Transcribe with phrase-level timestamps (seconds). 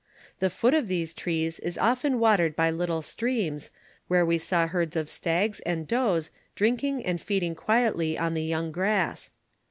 [0.39, 3.69] The foot of these trees is often watered by little streams,
[4.07, 8.71] where we saw herds of stags and does drinking and feeding quietly on the young
[8.71, 9.29] grass.